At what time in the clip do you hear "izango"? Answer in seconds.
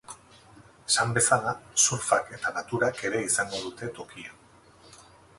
3.27-3.61